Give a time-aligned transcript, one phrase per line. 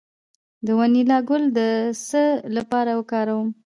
[0.65, 1.59] د وانیلا ګل د
[2.07, 2.23] څه
[2.55, 3.47] لپاره وکاروم؟